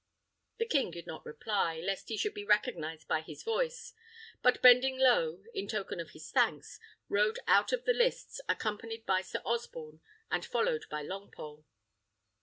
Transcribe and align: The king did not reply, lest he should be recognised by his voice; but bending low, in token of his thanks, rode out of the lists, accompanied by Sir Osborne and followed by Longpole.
The 0.57 0.65
king 0.65 0.89
did 0.89 1.05
not 1.05 1.27
reply, 1.27 1.79
lest 1.79 2.09
he 2.09 2.17
should 2.17 2.33
be 2.33 2.43
recognised 2.43 3.07
by 3.07 3.21
his 3.21 3.43
voice; 3.43 3.93
but 4.41 4.59
bending 4.59 4.97
low, 4.97 5.43
in 5.53 5.67
token 5.67 5.99
of 5.99 6.09
his 6.09 6.31
thanks, 6.31 6.79
rode 7.07 7.37
out 7.45 7.71
of 7.71 7.85
the 7.85 7.93
lists, 7.93 8.41
accompanied 8.49 9.05
by 9.05 9.21
Sir 9.21 9.43
Osborne 9.45 10.01
and 10.31 10.43
followed 10.43 10.85
by 10.89 11.03
Longpole. 11.03 11.65